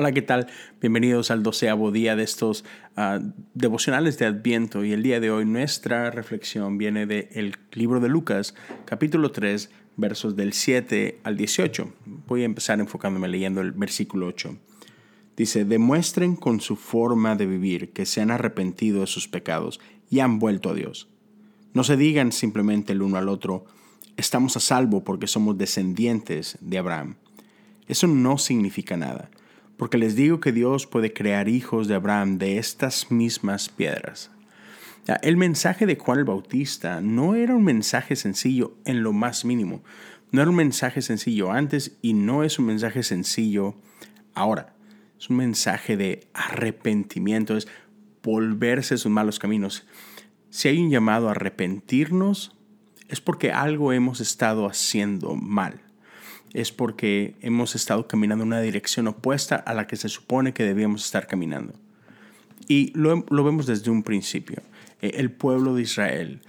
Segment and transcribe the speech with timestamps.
[0.00, 0.46] Hola, ¿qué tal?
[0.80, 2.64] Bienvenidos al doceavo día de estos
[2.94, 3.18] ah,
[3.54, 8.54] devocionales de Adviento y el día de hoy nuestra reflexión viene del libro de Lucas,
[8.84, 11.92] capítulo 3, versos del 7 al 18.
[12.28, 14.56] Voy a empezar enfocándome leyendo el versículo 8.
[15.36, 20.20] Dice, demuestren con su forma de vivir que se han arrepentido de sus pecados y
[20.20, 21.08] han vuelto a Dios.
[21.74, 23.64] No se digan simplemente el uno al otro,
[24.16, 27.16] estamos a salvo porque somos descendientes de Abraham.
[27.88, 29.28] Eso no significa nada
[29.78, 34.30] porque les digo que Dios puede crear hijos de Abraham de estas mismas piedras.
[35.22, 39.82] El mensaje de Juan el Bautista no era un mensaje sencillo en lo más mínimo.
[40.32, 43.76] No era un mensaje sencillo antes y no es un mensaje sencillo
[44.34, 44.74] ahora.
[45.18, 47.68] Es un mensaje de arrepentimiento, es
[48.22, 49.86] volverse a sus malos caminos.
[50.50, 52.54] Si hay un llamado a arrepentirnos,
[53.08, 55.87] es porque algo hemos estado haciendo mal
[56.52, 60.64] es porque hemos estado caminando en una dirección opuesta a la que se supone que
[60.64, 61.74] debíamos estar caminando.
[62.66, 64.62] Y lo, vemos desde un principio.
[65.00, 66.40] Eh, el pueblo de Israel,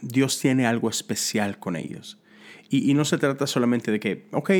[0.00, 2.18] Dios tiene algo especial con ellos.
[2.68, 4.50] Y, y, no se trata solamente de que, ok,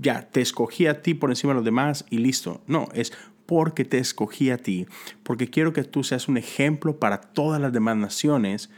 [0.00, 2.62] ya te escogí a ti por encima de los demás y listo.
[2.66, 3.12] No, es
[3.46, 4.86] porque te escogí a ti,
[5.22, 8.70] porque quiero que tú seas un ejemplo para todas las demás naciones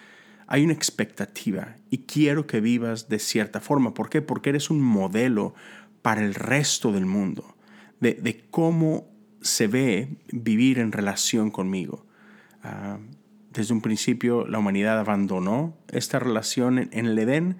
[0.46, 3.94] hay una expectativa y quiero que vivas de cierta forma.
[3.94, 4.22] ¿Por qué?
[4.22, 5.54] Porque eres un modelo
[6.02, 7.56] para el resto del mundo,
[8.00, 9.08] de, cómo
[9.40, 12.06] se ve vivir en relación conmigo.
[12.62, 12.98] Ah,
[13.52, 17.56] desde un principio la humanidad abandonó esta relación en, el Edén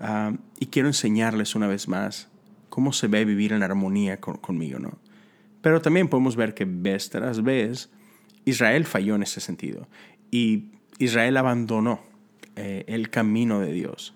[0.00, 2.28] ah, y quiero enseñarles una vez más
[2.68, 4.78] cómo se ve vivir en armonía conmigo.
[4.78, 4.98] ¿no?
[5.62, 7.90] Pero también podemos ver que vez tras vez
[8.44, 9.88] Israel falló en ese sentido
[10.30, 12.00] y Israel abandonó
[12.56, 14.14] eh, el camino de Dios.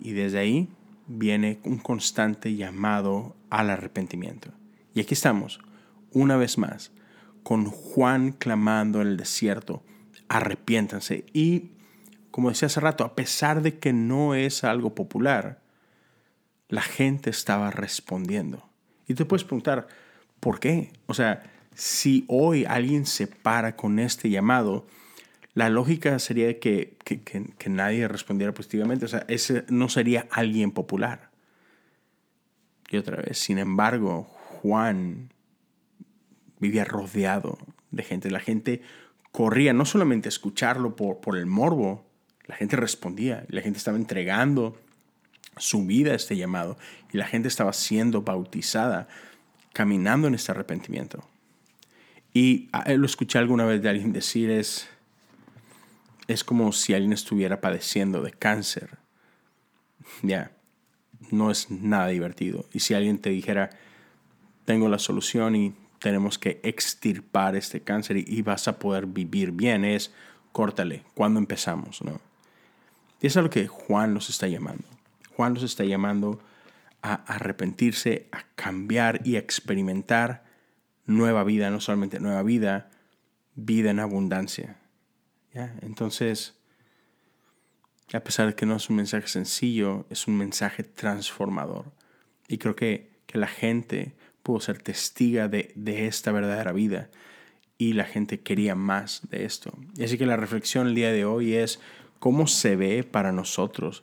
[0.00, 0.68] Y desde ahí
[1.06, 4.50] viene un constante llamado al arrepentimiento.
[4.94, 5.60] Y aquí estamos,
[6.12, 6.92] una vez más,
[7.42, 9.82] con Juan clamando en el desierto,
[10.28, 11.24] arrepiéntanse.
[11.32, 11.70] Y,
[12.30, 15.60] como decía hace rato, a pesar de que no es algo popular,
[16.68, 18.68] la gente estaba respondiendo.
[19.06, 19.88] Y te puedes preguntar,
[20.40, 20.92] ¿por qué?
[21.06, 21.42] O sea,
[21.74, 24.86] si hoy alguien se para con este llamado,
[25.54, 29.04] la lógica sería que, que, nadie respondiera positivamente.
[29.04, 31.30] O sea, ese no sería alguien popular.
[32.90, 35.32] Y otra vez, sin embargo, Juan
[36.58, 37.58] vivía rodeado
[37.90, 38.30] de gente.
[38.30, 38.82] La gente
[39.30, 42.06] corría no solamente a escucharlo por, por el morbo,
[42.46, 44.78] la gente respondía, la gente estaba entregando
[45.58, 46.78] su vida a este llamado
[47.12, 49.08] y la gente estaba siendo bautizada,
[49.72, 51.26] caminando en este arrepentimiento.
[52.34, 54.88] Y ah, lo escuché alguna vez de alguien decir es,
[56.32, 58.98] es como si alguien estuviera padeciendo de cáncer.
[60.22, 60.52] Ya,
[61.30, 62.66] no es nada divertido.
[62.72, 63.70] Y si alguien te dijera,
[64.64, 69.84] tengo la solución y tenemos que extirpar este cáncer y, vas a poder vivir bien,
[69.84, 70.12] es
[70.50, 72.02] córtale, ¿cuándo empezamos?
[72.02, 72.20] ¿no?
[73.20, 74.84] Y eso es lo que Juan nos está llamando.
[75.36, 76.40] Juan nos está llamando
[77.02, 80.44] a arrepentirse, a cambiar y a experimentar
[81.06, 82.90] nueva vida, no solamente nueva vida,
[83.54, 84.81] vida en abundancia.
[85.54, 86.54] Entonces,
[88.12, 91.92] a pesar de que no es un mensaje sencillo, es un mensaje transformador.
[92.48, 97.10] Y creo que, que la gente pudo ser testiga de, de, esta verdadera vida
[97.78, 99.72] y la gente quería más de esto.
[100.02, 101.80] Así que la reflexión el día de hoy es
[102.18, 104.02] cómo se ve para nosotros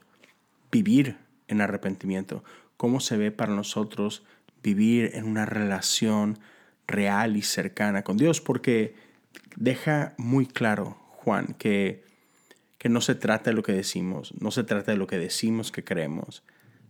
[0.70, 1.18] vivir
[1.48, 2.44] en arrepentimiento,
[2.76, 4.24] cómo se ve para nosotros
[4.62, 6.38] vivir en una relación
[6.86, 8.94] real y cercana con Dios, porque
[9.56, 12.04] deja muy claro Juan que,
[12.78, 15.70] que no se trata de lo que decimos, no se trata de lo que decimos
[15.70, 16.42] que creemos,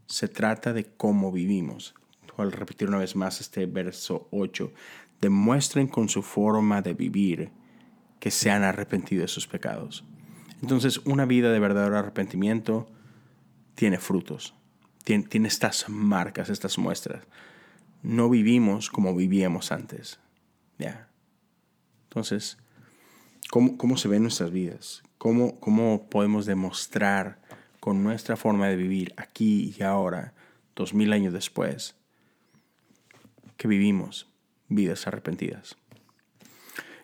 [0.06, 1.94] se trata de cómo vivimos.
[2.36, 4.72] Voy a repetir una vez más este verso 8.
[5.20, 7.50] Demuestren con su forma de vivir
[8.18, 10.04] que se han arrepentido de sus pecados.
[10.62, 12.88] Entonces, una vida de verdadero arrepentimiento
[13.74, 14.54] tiene frutos,
[15.04, 17.24] tiene, tiene estas marcas, estas muestras.
[18.02, 20.18] No vivimos como vivíamos antes.
[20.78, 21.08] ¿Ya?
[22.04, 22.58] Entonces,
[23.50, 27.40] cómo, se ven nuestras vidas, cómo, cómo podemos demostrar
[27.80, 30.34] con nuestra forma de vivir aquí y ahora,
[30.76, 31.96] dos mil años después,
[33.56, 34.28] que vivimos
[34.68, 35.76] vidas arrepentidas.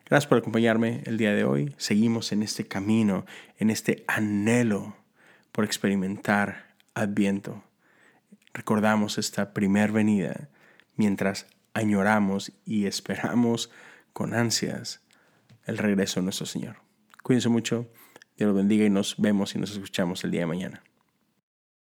[0.08, 1.74] Gracias por acompañarme el día de hoy.
[1.78, 3.26] Seguimos en este camino,
[3.58, 4.96] en este anhelo
[5.50, 7.64] por experimentar Adviento.
[8.54, 10.48] Recordamos esta primer venida
[10.94, 13.70] mientras añoramos y esperamos
[14.12, 15.00] con ansias
[15.66, 16.76] el regreso de nuestro Señor.
[17.22, 17.90] Cuídense mucho,
[18.36, 20.82] Dios los bendiga y nos vemos y nos escuchamos el día de mañana.